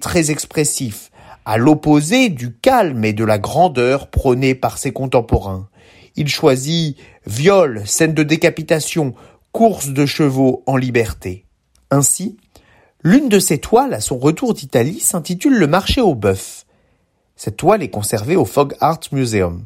très 0.00 0.30
expressifs, 0.30 1.10
à 1.44 1.58
l'opposé 1.58 2.28
du 2.28 2.54
calme 2.54 3.04
et 3.04 3.12
de 3.12 3.24
la 3.24 3.38
grandeur 3.38 4.08
prônés 4.08 4.54
par 4.54 4.78
ses 4.78 4.92
contemporains. 4.92 5.68
Il 6.16 6.28
choisit 6.28 6.96
viol, 7.26 7.82
scènes 7.84 8.14
de 8.14 8.22
décapitation, 8.22 9.14
courses 9.52 9.88
de 9.88 10.06
chevaux 10.06 10.62
en 10.66 10.76
liberté. 10.76 11.44
Ainsi, 11.90 12.36
L'une 13.08 13.28
de 13.28 13.38
ses 13.38 13.58
toiles 13.58 13.94
à 13.94 14.00
son 14.00 14.18
retour 14.18 14.52
d'Italie 14.52 14.98
s'intitule 14.98 15.56
Le 15.56 15.68
marché 15.68 16.00
au 16.00 16.16
bœuf. 16.16 16.66
Cette 17.36 17.56
toile 17.56 17.84
est 17.84 17.88
conservée 17.88 18.34
au 18.34 18.44
Fog 18.44 18.74
Art 18.80 18.98
Museum. 19.12 19.64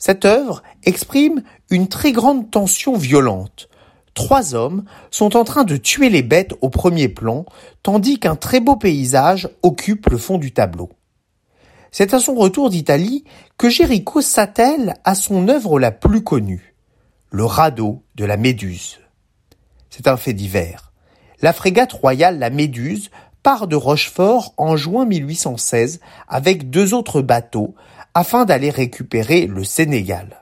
Cette 0.00 0.24
œuvre 0.24 0.64
exprime 0.82 1.44
une 1.70 1.86
très 1.86 2.10
grande 2.10 2.50
tension 2.50 2.96
violente. 2.96 3.68
Trois 4.14 4.54
hommes 4.54 4.84
sont 5.10 5.36
en 5.36 5.44
train 5.44 5.64
de 5.64 5.76
tuer 5.76 6.08
les 6.10 6.22
bêtes 6.22 6.54
au 6.60 6.68
premier 6.68 7.08
plan, 7.08 7.46
tandis 7.82 8.18
qu'un 8.18 8.36
très 8.36 8.60
beau 8.60 8.76
paysage 8.76 9.48
occupe 9.62 10.08
le 10.08 10.18
fond 10.18 10.38
du 10.38 10.52
tableau. 10.52 10.90
C'est 11.92 12.14
à 12.14 12.20
son 12.20 12.34
retour 12.34 12.70
d'Italie 12.70 13.24
que 13.58 13.68
Géricault 13.68 14.20
s'attelle 14.20 14.94
à 15.04 15.14
son 15.14 15.48
œuvre 15.48 15.80
la 15.80 15.90
plus 15.90 16.22
connue, 16.22 16.74
le 17.30 17.44
radeau 17.44 18.02
de 18.14 18.24
la 18.24 18.36
Méduse. 18.36 19.00
C'est 19.90 20.06
un 20.06 20.16
fait 20.16 20.34
divers 20.34 20.90
la 21.42 21.52
frégate 21.52 21.92
royale 21.92 22.38
La 22.38 22.50
Méduse 22.50 23.10
part 23.42 23.66
de 23.66 23.76
Rochefort 23.76 24.52
en 24.58 24.76
juin 24.76 25.06
1816 25.06 26.00
avec 26.28 26.70
deux 26.70 26.92
autres 26.92 27.22
bateaux 27.22 27.74
afin 28.12 28.44
d'aller 28.44 28.70
récupérer 28.70 29.46
le 29.46 29.64
Sénégal. 29.64 30.39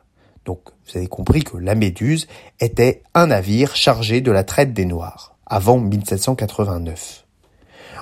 Donc, 0.49 0.61
vous 0.87 0.97
avez 0.97 1.09
compris 1.09 1.45
que 1.45 1.59
la 1.59 1.75
Méduse 1.75 2.27
était 2.59 3.03
un 3.13 3.27
navire 3.27 3.77
chargé 3.77 4.23
de 4.23 4.33
la 4.33 4.45
traite 4.45 4.73
des 4.73 4.87
Noirs, 4.87 5.37
avant 5.45 5.77
1789. 5.77 7.27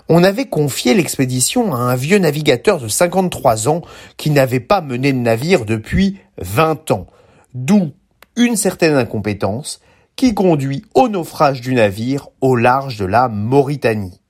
On 0.08 0.22
avait 0.22 0.46
confié 0.46 0.94
l'expédition 0.94 1.74
à 1.74 1.78
un 1.78 1.96
vieux 1.96 2.18
navigateur 2.18 2.78
de 2.78 2.86
53 2.86 3.68
ans 3.68 3.82
qui 4.16 4.30
n'avait 4.30 4.60
pas 4.60 4.80
mené 4.80 5.12
de 5.12 5.18
navire 5.18 5.64
depuis 5.64 6.20
20 6.38 6.92
ans, 6.92 7.08
d'où 7.52 7.90
une 8.36 8.54
certaine 8.54 8.94
incompétence 8.94 9.80
qui 10.14 10.32
conduit 10.32 10.84
au 10.94 11.08
naufrage 11.08 11.60
du 11.60 11.74
navire 11.74 12.28
au 12.40 12.54
large 12.54 12.96
de 12.96 13.06
la 13.06 13.26
Mauritanie. 13.26 14.20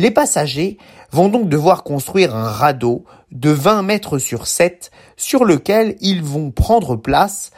Les 0.00 0.10
passagers 0.10 0.78
vont 1.10 1.28
donc 1.28 1.50
devoir 1.50 1.84
construire 1.84 2.34
un 2.34 2.48
radeau 2.48 3.04
de 3.32 3.50
20 3.50 3.82
mètres 3.82 4.16
sur 4.16 4.46
7 4.46 4.90
sur 5.18 5.44
lequel 5.44 5.98
ils 6.00 6.22
vont 6.22 6.50
prendre 6.50 6.96
place. 6.96 7.50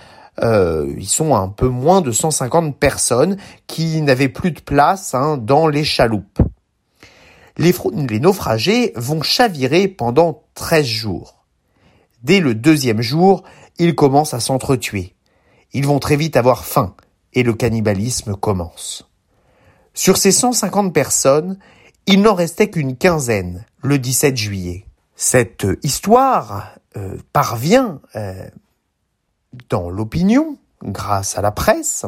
Euh, 0.43 0.93
ils 0.99 1.07
sont 1.07 1.37
un 1.37 1.47
peu 1.47 1.69
moins 1.69 2.01
de 2.01 2.11
150 2.11 2.77
personnes 2.77 3.37
qui 3.69 4.03
n'avaient 4.03 4.29
plus 4.29 4.51
de 4.51 4.59
place 4.59 5.15
hein, 5.15 5.37
dans 5.37 5.69
les 5.69 5.85
chaloupes. 5.85 6.41
Les, 7.59 7.73
les 8.09 8.19
naufragés 8.19 8.93
vont 8.97 9.23
chavirer 9.23 9.87
pendant 9.87 10.43
13 10.55 10.85
jours. 10.85 11.45
Dès 12.25 12.41
le 12.41 12.57
deuxième 12.57 13.03
jour, 13.03 13.45
ils 13.79 13.95
commencent 13.95 14.35
à 14.35 14.41
s'entretuer. 14.41 15.15
Ils 15.75 15.87
vont 15.87 16.01
très 16.01 16.17
vite 16.17 16.37
avoir 16.37 16.65
faim 16.65 16.97
et 17.35 17.45
le 17.45 17.55
cannibalisme 17.55 18.35
commence. 18.35 19.09
Sur 19.95 20.17
ces 20.17 20.33
150 20.33 20.93
personnes, 20.93 21.59
il 22.07 22.23
n'en 22.23 22.35
restait 22.35 22.71
qu'une 22.71 22.97
quinzaine 22.97 23.65
le 23.83 23.99
17 23.99 24.37
juillet. 24.37 24.87
Cette 25.17 25.67
histoire 25.83 26.75
euh, 26.97 27.17
parvient 27.33 28.01
euh, 28.17 28.49
dans 29.69 29.91
l'opinion 29.91 30.57
grâce 30.83 31.39
à 31.39 31.43
la 31.43 31.53
presse 31.53 32.07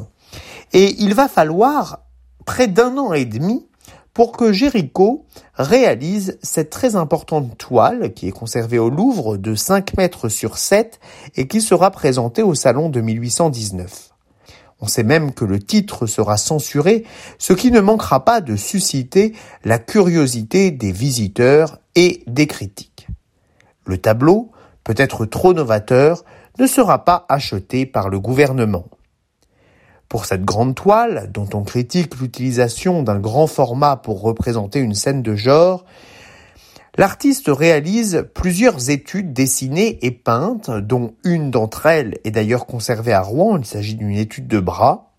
et 0.72 0.94
il 0.98 1.14
va 1.14 1.28
falloir 1.28 2.00
près 2.44 2.66
d'un 2.66 2.96
an 2.98 3.12
et 3.12 3.24
demi 3.24 3.66
pour 4.12 4.32
que 4.32 4.52
Géricault 4.52 5.26
réalise 5.54 6.38
cette 6.42 6.70
très 6.70 6.96
importante 6.96 7.58
toile 7.58 8.14
qui 8.14 8.28
est 8.28 8.32
conservée 8.32 8.78
au 8.78 8.88
Louvre 8.88 9.36
de 9.36 9.54
5 9.54 9.96
mètres 9.96 10.28
sur 10.28 10.56
7 10.56 11.00
et 11.34 11.48
qui 11.48 11.60
sera 11.60 11.90
présentée 11.90 12.42
au 12.42 12.54
salon 12.54 12.88
de 12.88 13.00
1819. 13.00 14.13
On 14.84 14.86
sait 14.86 15.02
même 15.02 15.32
que 15.32 15.46
le 15.46 15.60
titre 15.60 16.06
sera 16.06 16.36
censuré, 16.36 17.04
ce 17.38 17.54
qui 17.54 17.70
ne 17.70 17.80
manquera 17.80 18.22
pas 18.22 18.42
de 18.42 18.54
susciter 18.54 19.32
la 19.64 19.78
curiosité 19.78 20.72
des 20.72 20.92
visiteurs 20.92 21.78
et 21.94 22.22
des 22.26 22.46
critiques. 22.46 23.06
Le 23.86 23.96
tableau, 23.96 24.50
peut-être 24.84 25.24
trop 25.24 25.54
novateur, 25.54 26.22
ne 26.58 26.66
sera 26.66 27.06
pas 27.06 27.24
acheté 27.30 27.86
par 27.86 28.10
le 28.10 28.20
gouvernement. 28.20 28.84
Pour 30.10 30.26
cette 30.26 30.44
grande 30.44 30.74
toile, 30.74 31.30
dont 31.32 31.48
on 31.54 31.62
critique 31.62 32.20
l'utilisation 32.20 33.02
d'un 33.02 33.18
grand 33.18 33.46
format 33.46 33.96
pour 33.96 34.20
représenter 34.20 34.80
une 34.80 34.94
scène 34.94 35.22
de 35.22 35.34
genre, 35.34 35.86
L'artiste 36.96 37.48
réalise 37.48 38.28
plusieurs 38.34 38.88
études 38.88 39.32
dessinées 39.32 39.98
et 40.02 40.12
peintes, 40.12 40.70
dont 40.70 41.14
une 41.24 41.50
d'entre 41.50 41.86
elles 41.86 42.18
est 42.22 42.30
d'ailleurs 42.30 42.66
conservée 42.66 43.12
à 43.12 43.20
Rouen, 43.20 43.58
il 43.58 43.64
s'agit 43.64 43.96
d'une 43.96 44.16
étude 44.16 44.46
de 44.46 44.60
bras. 44.60 45.10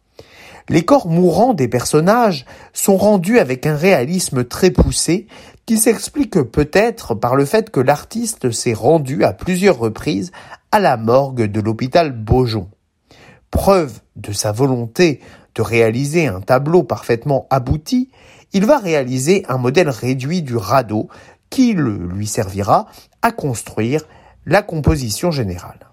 Les 0.69 0.85
corps 0.85 1.07
mourants 1.07 1.53
des 1.53 1.67
personnages 1.67 2.45
sont 2.71 2.95
rendus 2.95 3.39
avec 3.39 3.65
un 3.65 3.75
réalisme 3.75 4.45
très 4.45 4.71
poussé 4.71 5.27
qui 5.65 5.77
s'explique 5.77 6.41
peut-être 6.43 7.13
par 7.13 7.35
le 7.35 7.43
fait 7.43 7.69
que 7.69 7.81
l'artiste 7.81 8.51
s'est 8.51 8.73
rendu 8.73 9.25
à 9.25 9.33
plusieurs 9.33 9.77
reprises 9.77 10.31
à 10.71 10.79
la 10.79 10.95
morgue 10.95 11.43
de 11.43 11.59
l'hôpital 11.59 12.13
Beaujon. 12.13 12.69
Preuve 13.51 13.99
de 14.15 14.31
sa 14.31 14.53
volonté 14.53 15.19
de 15.55 15.61
réaliser 15.61 16.27
un 16.27 16.41
tableau 16.41 16.83
parfaitement 16.83 17.47
abouti, 17.49 18.09
il 18.53 18.65
va 18.65 18.77
réaliser 18.77 19.45
un 19.49 19.57
modèle 19.57 19.89
réduit 19.89 20.41
du 20.41 20.55
radeau 20.55 21.09
qui 21.55 21.73
lui 21.73 22.27
servira 22.27 22.87
à 23.21 23.31
construire 23.31 24.03
la 24.45 24.61
composition 24.61 25.31
générale. 25.31 25.87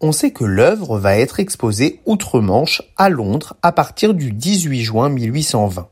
On 0.00 0.12
sait 0.12 0.30
que 0.30 0.44
l'œuvre 0.44 0.96
va 0.96 1.16
être 1.16 1.40
exposée 1.40 2.00
outre-Manche 2.06 2.82
à 2.96 3.08
Londres 3.08 3.54
à 3.62 3.72
partir 3.72 4.14
du 4.14 4.30
18 4.30 4.80
juin 4.80 5.08
1820. 5.08 5.88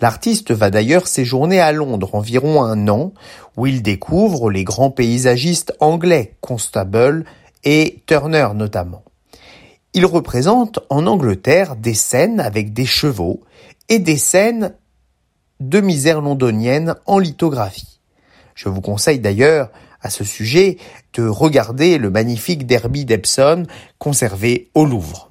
L'artiste 0.00 0.50
va 0.50 0.70
d'ailleurs 0.70 1.08
séjourner 1.08 1.60
à 1.60 1.72
Londres 1.72 2.14
environ 2.14 2.62
un 2.62 2.88
an, 2.88 3.12
où 3.58 3.66
il 3.66 3.82
découvre 3.82 4.50
les 4.50 4.64
grands 4.64 4.90
paysagistes 4.90 5.74
anglais, 5.80 6.36
Constable 6.40 7.26
et 7.64 8.02
Turner 8.06 8.48
notamment. 8.54 9.02
Il 9.92 10.06
représente 10.06 10.78
en 10.88 11.06
Angleterre 11.06 11.76
des 11.76 11.92
scènes 11.92 12.40
avec 12.40 12.72
des 12.72 12.86
chevaux 12.86 13.42
et 13.90 13.98
des 13.98 14.16
scènes 14.16 14.72
de 15.60 15.82
misère 15.82 16.22
londonienne 16.22 16.94
en 17.04 17.18
lithographie. 17.18 17.95
Je 18.56 18.70
vous 18.70 18.80
conseille 18.80 19.20
d'ailleurs 19.20 19.70
à 20.00 20.10
ce 20.10 20.24
sujet 20.24 20.78
de 21.12 21.28
regarder 21.28 21.98
le 21.98 22.10
magnifique 22.10 22.66
Derby 22.66 23.04
d'Epsom 23.04 23.64
conservé 23.98 24.70
au 24.74 24.86
Louvre. 24.86 25.30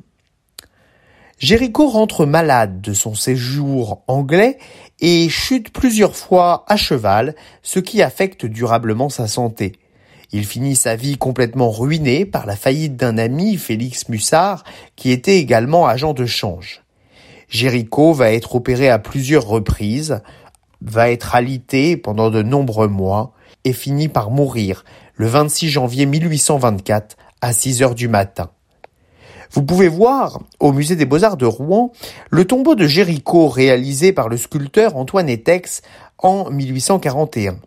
Jéricho 1.40 1.90
rentre 1.90 2.26
malade 2.26 2.80
de 2.80 2.94
son 2.94 3.14
séjour 3.14 4.04
anglais 4.08 4.58
et 5.02 5.28
chute 5.28 5.74
plusieurs 5.74 6.16
fois 6.16 6.64
à 6.68 6.78
cheval, 6.78 7.36
ce 7.62 7.80
qui 7.80 8.02
affecte 8.02 8.46
durablement 8.46 9.10
sa 9.10 9.28
santé. 9.28 9.74
Il 10.32 10.46
finit 10.46 10.76
sa 10.76 10.96
vie 10.96 11.18
complètement 11.18 11.72
ruiné 11.72 12.26
par 12.26 12.46
la 12.46 12.56
faillite 12.56 12.96
d'un 12.96 13.18
ami, 13.18 13.58
Félix 13.58 14.08
Mussard, 14.08 14.64
qui 14.96 15.12
était 15.12 15.38
également 15.38 15.88
agent 15.88 16.14
de 16.14 16.26
change. 16.26 16.84
Jéricho 17.50 18.14
va 18.14 18.32
être 18.32 18.56
opéré 18.56 18.90
à 18.90 19.00
plusieurs 19.00 19.46
reprises, 19.46 20.22
va 20.82 21.10
être 21.10 21.36
alité 21.36 21.98
pendant 21.98 22.30
de 22.30 22.42
nombreux 22.42 22.88
mois 22.88 23.34
et 23.64 23.74
finit 23.74 24.08
par 24.08 24.30
mourir 24.30 24.84
le 25.16 25.28
26 25.28 25.70
janvier 25.70 26.06
1824 26.06 27.18
à 27.42 27.54
6 27.54 27.84
heures 27.84 27.96
du 27.96 28.08
matin. 28.08 28.50
Vous 29.52 29.64
pouvez 29.64 29.88
voir 29.88 30.40
au 30.60 30.74
musée 30.74 30.96
des 30.96 31.06
Beaux-Arts 31.06 31.38
de 31.38 31.46
Rouen 31.46 31.92
le 32.30 32.46
tombeau 32.46 32.76
de 32.76 32.88
Jéricho 32.88 33.48
réalisé 33.48 34.12
par 34.12 34.28
le 34.28 34.38
sculpteur 34.38 34.98
Antoine 34.98 35.30
Etex 35.30 35.82
en 36.18 36.50
1841. 36.50 37.58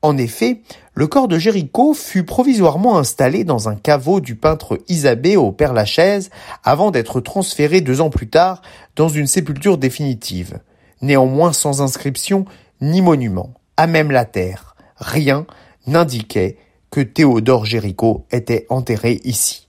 En 0.00 0.16
effet, 0.16 0.62
le 0.94 1.08
corps 1.08 1.26
de 1.26 1.38
Jéricho 1.38 1.92
fut 1.92 2.24
provisoirement 2.24 2.98
installé 2.98 3.42
dans 3.42 3.68
un 3.68 3.74
caveau 3.74 4.20
du 4.20 4.36
peintre 4.36 4.78
Isabée 4.88 5.36
au 5.36 5.50
Père-Lachaise 5.50 6.30
avant 6.62 6.92
d'être 6.92 7.20
transféré 7.20 7.80
deux 7.80 8.00
ans 8.00 8.10
plus 8.10 8.28
tard 8.28 8.62
dans 8.94 9.08
une 9.08 9.26
sépulture 9.26 9.76
définitive, 9.76 10.60
néanmoins 11.02 11.52
sans 11.52 11.82
inscription 11.82 12.44
ni 12.80 13.02
monument, 13.02 13.54
à 13.76 13.86
même 13.86 14.10
la 14.10 14.24
terre. 14.24 14.76
Rien 14.96 15.46
n'indiquait 15.86 16.56
que 16.90 17.00
Théodore 17.00 17.64
Jéricho 17.64 18.26
était 18.30 18.66
enterré 18.68 19.20
ici. 19.24 19.68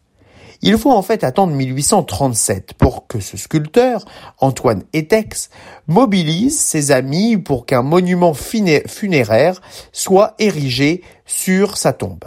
Il 0.61 0.77
faut 0.77 0.91
en 0.91 1.01
fait 1.01 1.23
attendre 1.23 1.53
1837 1.53 2.73
pour 2.73 3.07
que 3.07 3.21
ce 3.21 3.37
sculpteur, 3.37 4.03
Antoine 4.39 4.83
Etex, 4.91 5.49
mobilise 5.87 6.59
ses 6.59 6.91
amis 6.91 7.37
pour 7.37 7.65
qu'un 7.65 7.81
monument 7.81 8.33
funéraire 8.33 9.61
soit 9.93 10.35
érigé 10.37 11.01
sur 11.25 11.77
sa 11.77 11.93
tombe. 11.93 12.25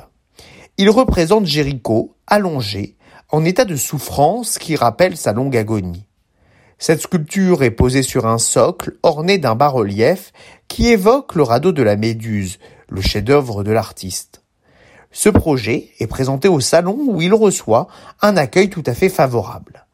Il 0.79 0.89
représente 0.89 1.45
Jéricho, 1.45 2.15
allongé, 2.27 2.97
en 3.31 3.45
état 3.45 3.67
de 3.67 3.77
souffrance 3.77 4.59
qui 4.59 4.77
rappelle 4.77 5.19
sa 5.19 5.33
longue 5.35 5.57
agonie. 5.57 6.07
Cette 6.83 7.03
sculpture 7.03 7.63
est 7.63 7.71
posée 7.71 8.03
sur 8.03 8.27
un 8.27 8.39
socle 8.39 8.95
orné 9.05 9.39
d'un 9.39 9.55
bas-relief 9.55 10.33
qui 10.67 10.89
évoque 10.89 11.37
le 11.37 11.45
radeau 11.45 11.71
de 11.71 11.85
la 11.85 11.95
Méduse, 11.95 12.59
le 12.89 13.01
chef-d'œuvre 13.01 13.63
de 13.63 13.71
l'artiste. 13.71 14.43
Ce 15.13 15.29
projet 15.29 15.91
est 16.01 16.09
présenté 16.09 16.49
au 16.49 16.59
salon 16.59 16.99
où 17.07 17.23
il 17.23 17.35
reçoit 17.35 17.87
un 18.21 18.37
accueil 18.37 18.69
tout 18.69 18.83
à 18.85 18.95
fait 18.95 19.11
favorable. 19.11 19.87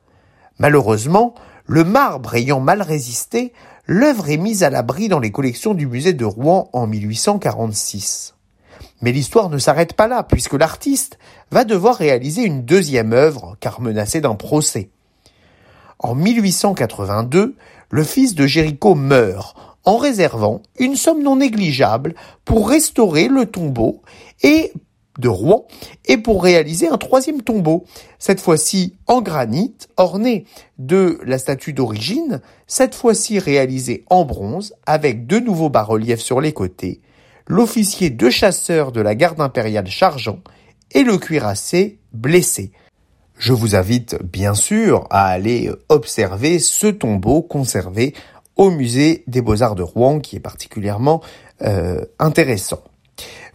Malheureusement, 0.59 1.35
le 1.67 1.85
marbre 1.85 2.37
ayant 2.37 2.61
mal 2.61 2.81
résisté, 2.81 3.53
l'œuvre 3.85 4.31
est 4.31 4.39
mise 4.39 4.63
à 4.63 4.71
l'abri 4.71 5.09
dans 5.09 5.21
les 5.21 5.31
collections 5.31 5.75
du 5.75 5.87
musée 5.87 6.15
de 6.15 6.25
Rouen 6.25 6.71
en 6.73 6.87
1846. 6.87 8.35
Mais 9.03 9.13
l'histoire 9.13 9.51
ne 9.51 9.59
s'arrête 9.59 9.93
pas 9.93 10.09
là, 10.09 10.23
puisque 10.23 10.55
l'artiste 10.55 11.19
va 11.51 11.65
devoir 11.65 11.97
réaliser 11.97 12.45
une 12.45 12.65
deuxième 12.65 13.13
œuvre, 13.13 13.59
car 13.61 13.83
menacé 13.83 14.23
d'un 14.23 14.37
procès. 14.37 14.89
En 15.99 16.15
1882, 16.15 17.57
le 17.91 18.05
fils 18.05 18.35
de 18.35 18.47
Jéricho 18.47 18.95
meurt, 18.95 19.57
en 19.85 19.97
réservant 19.97 20.63
une 20.79 20.97
somme 20.97 21.23
non 21.23 21.37
négligeable 21.37 22.15
pour 22.45 22.69
restaurer 22.69 23.29
le 23.29 23.47
tombeau 23.47 24.03
et 24.43 24.73
de 25.19 25.29
Rouen 25.29 25.67
et 26.05 26.19
pour 26.19 26.43
réaliser 26.43 26.89
un 26.89 26.99
troisième 26.99 27.43
tombeau, 27.43 27.85
cette 28.19 28.41
fois-ci 28.41 28.97
en 29.07 29.21
granit, 29.21 29.75
orné 29.97 30.45
de 30.79 31.19
la 31.25 31.39
statue 31.39 31.73
d'origine, 31.73 32.41
cette 32.67 32.95
fois-ci 32.95 33.39
réalisé 33.39 34.05
en 34.11 34.25
bronze 34.25 34.75
avec 34.87 35.27
deux 35.27 35.41
nouveaux 35.41 35.71
bas-reliefs 35.71 36.21
sur 36.21 36.41
les 36.41 36.53
côtés, 36.53 37.01
l'officier 37.47 38.11
de 38.11 38.31
chasseur 38.31 38.93
de 38.93 39.01
la 39.01 39.15
garde 39.15 39.41
impériale 39.41 39.89
chargeant 39.89 40.39
et 40.93 41.03
le 41.03 41.19
cuirassé 41.19 41.99
blessé. 42.13 42.73
Je 43.39 43.53
vous 43.53 43.77
invite 43.77 44.17
bien 44.21 44.53
sûr 44.53 45.07
à 45.11 45.29
aller 45.29 45.71
observer 45.89 46.59
ce 46.59 46.89
tombeau 46.89 47.41
conservé 47.41 48.13
au 48.57 48.71
musée 48.71 49.23
des 49.29 49.43
beaux-arts 49.43 49.77
de 49.77 49.83
Rouen 49.85 50.19
qui 50.19 50.35
est 50.35 50.41
particulièrement 50.41 51.23
euh, 51.63 52.05
intéressant. 52.19 52.83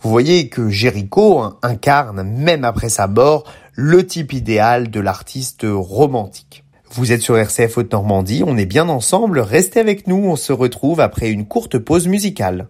Vous 0.02 0.10
voyez 0.10 0.48
que 0.48 0.70
Jéricho 0.70 1.44
incarne, 1.62 2.24
même 2.24 2.64
après 2.64 2.88
sa 2.88 3.08
mort, 3.08 3.44
le 3.74 4.08
type 4.08 4.32
idéal 4.32 4.90
de 4.90 5.02
l'artiste 5.02 5.66
romantique. 5.70 6.64
Vous 6.92 7.12
êtes 7.12 7.22
sur 7.22 7.38
RCF 7.38 7.78
Haute-Normandie, 7.78 8.44
on 8.46 8.56
est 8.56 8.66
bien 8.66 8.88
ensemble, 8.88 9.40
restez 9.40 9.82
avec 9.82 10.08
nous, 10.08 10.16
on 10.16 10.38
se 10.38 10.54
retrouve 10.54 11.02
après 11.02 11.30
une 11.30 11.46
courte 11.46 11.78
pause 11.78 12.08
musicale. 12.08 12.68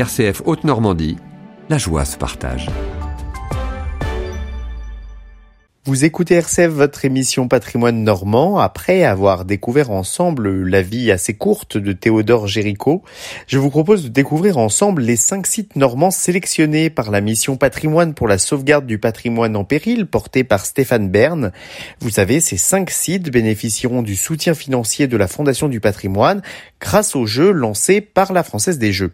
RCF 0.00 0.42
Haute-Normandie, 0.46 1.18
la 1.68 1.76
joie 1.76 2.06
se 2.06 2.16
partage. 2.16 2.70
Vous 5.86 6.04
écoutez 6.04 6.34
RCF, 6.34 6.70
votre 6.70 7.06
émission 7.06 7.48
Patrimoine 7.48 8.04
normand. 8.04 8.58
Après 8.58 9.02
avoir 9.02 9.46
découvert 9.46 9.90
ensemble 9.90 10.68
la 10.68 10.82
vie 10.82 11.10
assez 11.10 11.32
courte 11.32 11.78
de 11.78 11.92
Théodore 11.92 12.46
Géricault, 12.46 13.02
je 13.46 13.56
vous 13.56 13.70
propose 13.70 14.04
de 14.04 14.08
découvrir 14.08 14.58
ensemble 14.58 15.00
les 15.00 15.16
cinq 15.16 15.46
sites 15.46 15.76
normands 15.76 16.10
sélectionnés 16.10 16.90
par 16.90 17.10
la 17.10 17.22
mission 17.22 17.56
Patrimoine 17.56 18.12
pour 18.12 18.28
la 18.28 18.36
sauvegarde 18.36 18.84
du 18.84 18.98
patrimoine 18.98 19.56
en 19.56 19.64
péril 19.64 20.04
portée 20.04 20.44
par 20.44 20.66
Stéphane 20.66 21.08
Bern. 21.08 21.50
Vous 22.00 22.10
savez, 22.10 22.40
ces 22.40 22.58
cinq 22.58 22.90
sites 22.90 23.30
bénéficieront 23.30 24.02
du 24.02 24.16
soutien 24.16 24.52
financier 24.52 25.06
de 25.06 25.16
la 25.16 25.28
Fondation 25.28 25.70
du 25.70 25.80
patrimoine 25.80 26.42
grâce 26.78 27.16
aux 27.16 27.24
jeux 27.24 27.52
lancés 27.52 28.02
par 28.02 28.34
la 28.34 28.42
Française 28.42 28.78
des 28.78 28.92
Jeux. 28.92 29.12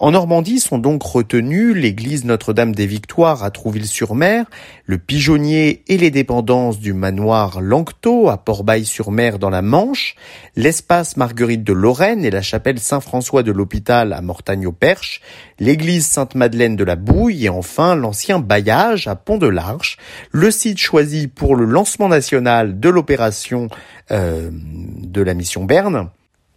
En 0.00 0.10
Normandie 0.10 0.60
sont 0.60 0.78
donc 0.78 1.02
retenus 1.02 1.74
l'église 1.74 2.26
Notre-Dame 2.26 2.74
des 2.74 2.86
Victoires 2.86 3.42
à 3.42 3.50
Trouville-sur-Mer, 3.50 4.44
le 4.84 4.98
Pigeonnier 4.98 5.82
les 5.96 6.10
dépendances 6.10 6.78
du 6.78 6.92
manoir 6.92 7.60
Langteau 7.60 8.28
à 8.28 8.38
Port-Bail-sur-Mer 8.38 9.38
dans 9.38 9.50
la 9.50 9.62
Manche, 9.62 10.16
l'espace 10.56 11.16
Marguerite 11.16 11.64
de 11.64 11.72
Lorraine 11.72 12.24
et 12.24 12.30
la 12.30 12.42
chapelle 12.42 12.78
Saint-François 12.78 13.42
de 13.42 13.52
l'Hôpital 13.52 14.12
à 14.12 14.20
Mortagne-au-Perche, 14.20 15.20
l'église 15.58 16.06
Sainte-Madeleine 16.06 16.76
de 16.76 16.84
la 16.84 16.96
Bouille 16.96 17.46
et 17.46 17.48
enfin 17.48 17.94
l'ancien 17.94 18.38
bailliage 18.38 19.08
à 19.08 19.16
Pont 19.16 19.38
de 19.38 19.46
l'Arche, 19.46 19.96
le 20.30 20.50
site 20.50 20.78
choisi 20.78 21.28
pour 21.28 21.56
le 21.56 21.64
lancement 21.64 22.08
national 22.08 22.80
de 22.80 22.88
l'opération 22.88 23.68
euh, 24.10 24.50
de 24.52 25.22
la 25.22 25.34
mission 25.34 25.64
Berne 25.64 26.10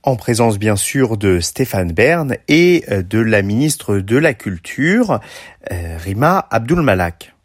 en 0.04 0.16
présence 0.16 0.58
bien 0.58 0.78
sûr 0.78 1.18
de 1.18 1.40
Stéphane 1.40 1.92
Bern 1.92 2.36
et 2.48 2.86
euh, 2.90 3.04
de 3.04 3.20
la 3.20 3.42
ministre 3.42 3.98
de 3.98 4.18
la 4.18 4.34
Culture, 4.34 5.20
euh, 5.72 5.98
Rima 5.98 6.48
Abdul-Malak. 6.50 7.37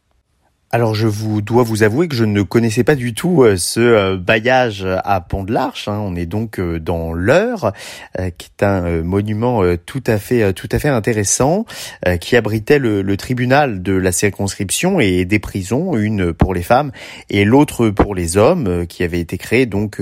Alors 0.75 0.95
je 0.95 1.07
vous 1.07 1.43
dois 1.43 1.63
vous 1.65 1.83
avouer 1.83 2.09
que 2.09 2.17
je 2.17 2.25
ne 2.25 2.41
connaissais 2.41 2.83
pas 2.83 2.95
du 2.95 3.13
tout 3.13 3.43
euh, 3.43 3.59
ce 3.59 4.17
bailliage 4.17 4.87
à 5.05 5.21
Pont 5.21 5.45
de 5.45 5.53
l'Arche. 5.53 5.87
Hein. 5.87 5.99
On 6.03 6.17
est 6.17 6.25
donc 6.25 6.59
dans 6.59 7.13
l'Eure, 7.13 7.75
qui 8.39 8.49
est 8.59 8.65
un 8.65 9.03
monument 9.03 9.61
tout 9.85 10.03
à 10.07 10.17
fait 10.17 10.55
tout 10.55 10.71
à 10.73 10.79
fait 10.79 10.89
intéressant, 10.89 11.67
qui 12.23 12.37
abritait 12.37 12.79
le, 12.79 13.03
le, 13.03 13.17
tribunal 13.19 13.83
de 13.83 13.93
la 13.93 14.13
circonscription 14.13 14.99
et 14.99 15.27
des 15.27 15.39
prisons, 15.39 15.95
une 15.95 16.33
pour 16.33 16.55
les 16.55 16.63
femmes 16.63 16.91
et 17.29 17.45
l'autre 17.45 17.91
pour 17.91 18.15
les 18.15 18.39
hommes, 18.39 18.87
qui 18.87 19.05
avait 19.05 19.21
été 19.21 19.37
créé 19.37 19.67
donc 19.67 20.01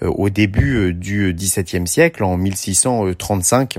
au 0.00 0.30
début 0.30 0.94
du 0.94 1.32
XVIIe 1.32 1.86
siècle, 1.86 2.24
en 2.24 2.36
1635. 2.36 3.78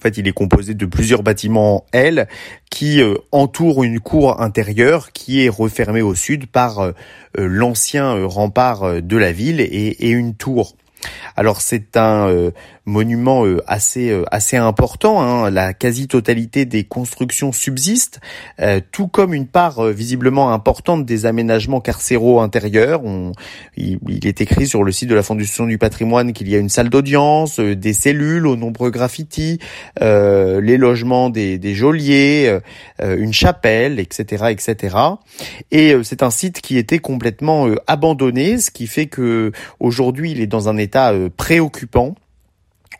En 0.00 0.02
fait, 0.02 0.16
il 0.16 0.26
est 0.26 0.32
composé 0.32 0.72
de 0.72 0.86
plusieurs 0.86 1.22
bâtiments 1.22 1.84
L 1.92 2.26
qui 2.70 3.02
euh, 3.02 3.16
entourent 3.32 3.84
une 3.84 4.00
cour 4.00 4.40
intérieure 4.40 5.12
qui 5.12 5.44
est 5.44 5.50
refermée 5.50 6.00
au 6.00 6.14
sud 6.14 6.46
par 6.46 6.78
euh, 6.78 6.92
euh, 7.38 7.46
l'ancien 7.46 8.24
rempart 8.24 9.02
de 9.02 9.16
la 9.18 9.30
ville 9.30 9.60
et, 9.60 10.08
une 10.08 10.34
tour. 10.34 10.74
Alors 11.36 11.60
c'est 11.60 11.96
un 11.96 12.52
monument 12.90 13.46
euh, 13.46 13.62
assez 13.66 14.10
euh, 14.10 14.24
assez 14.30 14.56
important. 14.56 15.22
Hein. 15.22 15.50
La 15.50 15.72
quasi-totalité 15.72 16.66
des 16.66 16.84
constructions 16.84 17.52
subsistent, 17.52 18.20
euh, 18.60 18.80
tout 18.92 19.08
comme 19.08 19.32
une 19.32 19.46
part 19.46 19.82
visiblement 19.84 20.52
importante 20.52 21.06
des 21.06 21.24
aménagements 21.24 21.80
carcéraux 21.80 22.40
intérieurs. 22.40 23.02
On, 23.04 23.32
il, 23.76 24.26
est 24.26 24.40
écrit 24.40 24.66
sur 24.66 24.84
le 24.84 24.92
site 24.92 25.08
de 25.08 25.14
la 25.14 25.22
Fondation 25.22 25.66
du 25.66 25.78
patrimoine 25.78 26.32
qu'il 26.32 26.48
y 26.48 26.56
a 26.56 26.58
une 26.58 26.68
salle 26.68 26.90
d'audience, 26.90 27.60
des 27.60 27.92
cellules 27.92 28.46
aux 28.46 28.56
nombreux 28.56 28.90
graffitis, 28.90 29.58
les 30.00 30.76
logements 30.76 31.30
des, 31.30 31.58
des 31.58 31.74
geôliers, 31.74 32.58
une 33.00 33.32
chapelle, 33.32 34.00
etc., 34.00 34.46
etc. 34.50 34.96
Et 35.70 35.94
c'est 36.02 36.22
un 36.22 36.30
site 36.30 36.60
qui 36.60 36.76
était 36.76 36.98
complètement 36.98 37.68
abandonné, 37.86 38.58
ce 38.58 38.70
qui 38.70 38.86
fait 38.86 39.06
que 39.06 39.52
aujourd'hui 39.78 40.32
il 40.32 40.40
est 40.40 40.46
dans 40.46 40.68
un 40.68 40.76
état 40.76 40.89
préoccupant. 41.36 42.14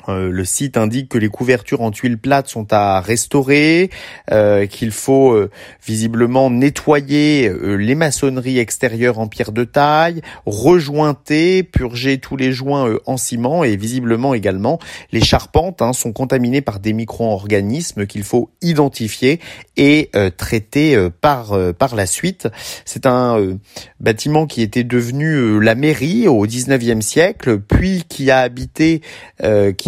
Euh, 0.09 0.31
le 0.31 0.45
site 0.45 0.77
indique 0.77 1.09
que 1.09 1.19
les 1.19 1.29
couvertures 1.29 1.83
en 1.83 1.91
tuiles 1.91 2.19
plates 2.19 2.49
sont 2.49 2.73
à 2.73 3.01
restaurer, 3.01 3.91
euh, 4.31 4.67
qu'il 4.67 4.91
faut 4.91 5.33
euh, 5.33 5.51
visiblement 5.87 6.51
nettoyer 6.51 7.51
les 7.63 7.95
maçonneries 7.95 8.59
extérieures 8.59 9.19
en 9.19 9.29
pierre 9.29 9.53
de 9.53 9.65
taille, 9.65 10.23
rejointer, 10.47 11.63
purger 11.63 12.19
tous 12.19 12.37
les 12.37 12.53
joints 12.53 12.97
en 13.07 13.17
ciment 13.17 13.65
et 13.65 13.77
visiblement 13.77 14.35
également 14.35 14.79
les 15.13 15.21
charpentes 15.21 15.83
hein, 15.83 15.93
sont 15.93 16.13
contaminées 16.13 16.61
par 16.61 16.81
des 16.81 16.93
micro-organismes 16.93 18.07
qu'il 18.07 18.25
faut 18.25 18.51
identifier 18.63 19.41
et 19.77 20.11
traiter 20.37 21.09
par 21.21 21.57
par 21.79 21.95
la 21.97 22.07
suite. 22.07 22.49
C'est 22.85 23.07
un 23.07 23.59
bâtiment 24.01 24.47
qui 24.47 24.63
était 24.63 24.85
devenu 24.85 25.61
la 25.61 25.75
mairie 25.75 26.29
au 26.29 26.47
19e 26.47 27.01
siècle, 27.01 27.59
puis 27.59 28.05
qui 28.09 28.31
a 28.31 28.41
habité 28.41 29.03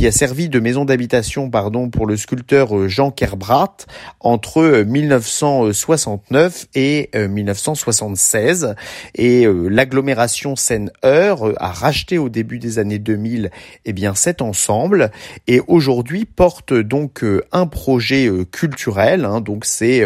a 0.07 0.11
servi 0.11 0.49
de 0.49 0.59
maison 0.59 0.85
d'habitation 0.85 1.49
pardon 1.49 1.88
pour 1.88 2.07
le 2.07 2.17
sculpteur 2.17 2.77
euh, 2.77 2.88
Jean 2.88 3.12
Kerbrat 3.12 3.77
entre 4.21 4.83
1969 4.83 6.67
euh, 6.77 6.81
et 6.81 7.11
1976 7.29 8.65
euh, 8.65 8.75
et 9.15 9.47
l'agglomération 9.47 10.57
Seine-Eure 10.57 11.53
a 11.57 11.71
racheté 11.71 12.19
au 12.19 12.29
début 12.29 12.59
des 12.59 12.79
années 12.81 12.99
2000 12.99 13.51
eh 13.85 13.93
bien 13.93 14.15
cet 14.15 14.43
ensemble. 14.43 15.11
Et 15.47 15.61
aujourd'hui 15.69 16.25
porte 16.25 16.73
donc 16.73 17.25
un 17.53 17.67
projet 17.67 18.29
culturel 18.51 19.25
hein, 19.25 19.41
donc 19.41 19.65
c'est 19.65 20.03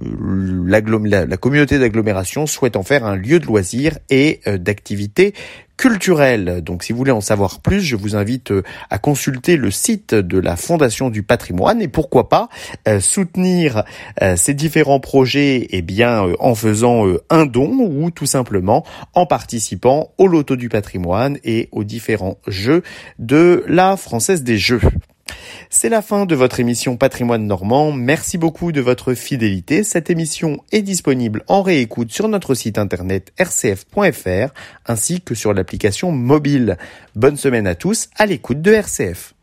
la, 0.00 0.80
la, 0.80 1.36
communauté 1.36 1.78
d'agglomération 1.78 2.46
souhaite 2.46 2.76
en 2.76 2.82
faire 2.82 3.04
un 3.04 3.16
lieu 3.16 3.38
de 3.38 3.46
loisirs 3.46 3.98
et 4.08 4.40
d'activités 4.46 5.34
culturel. 5.80 6.60
Donc 6.62 6.82
si 6.82 6.92
vous 6.92 6.98
voulez 6.98 7.10
en 7.10 7.22
savoir 7.22 7.60
plus, 7.60 7.80
je 7.80 7.96
vous 7.96 8.14
invite 8.14 8.50
euh, 8.50 8.62
à 8.90 8.98
consulter 8.98 9.56
le 9.56 9.70
site 9.70 10.14
de 10.14 10.38
la 10.38 10.56
Fondation 10.56 11.08
du 11.08 11.22
patrimoine 11.22 11.80
et 11.80 11.88
pourquoi 11.88 12.28
pas 12.28 12.50
euh, 12.86 13.00
soutenir 13.00 13.84
euh, 14.20 14.36
ces 14.36 14.52
différents 14.52 15.00
projets 15.00 15.68
eh 15.70 15.80
bien 15.80 16.26
en 16.38 16.54
faisant 16.54 17.06
un 17.30 17.46
don 17.46 17.78
ou 17.80 18.10
tout 18.10 18.26
simplement 18.26 18.84
en 19.14 19.24
participant 19.24 20.12
au 20.18 20.26
loto 20.26 20.54
du 20.54 20.68
patrimoine 20.68 21.38
et 21.44 21.70
aux 21.72 21.82
différents 21.82 22.36
jeux 22.46 22.82
de 23.18 23.64
la 23.66 23.96
Française 23.96 24.42
des 24.42 24.58
Jeux. 24.58 24.82
C'est 25.68 25.88
la 25.88 26.02
fin 26.02 26.26
de 26.26 26.34
votre 26.34 26.60
émission 26.60 26.96
Patrimoine 26.96 27.46
Normand. 27.46 27.92
Merci 27.92 28.38
beaucoup 28.38 28.72
de 28.72 28.80
votre 28.80 29.14
fidélité. 29.14 29.84
Cette 29.84 30.10
émission 30.10 30.64
est 30.72 30.82
disponible 30.82 31.44
en 31.48 31.62
réécoute 31.62 32.12
sur 32.12 32.28
notre 32.28 32.54
site 32.54 32.78
internet 32.78 33.32
rcf.fr 33.38 34.52
ainsi 34.86 35.20
que 35.20 35.34
sur 35.34 35.54
l'application 35.54 36.12
mobile. 36.12 36.76
Bonne 37.14 37.36
semaine 37.36 37.66
à 37.66 37.74
tous 37.74 38.08
à 38.16 38.26
l'écoute 38.26 38.62
de 38.62 38.72
RCF. 38.72 39.34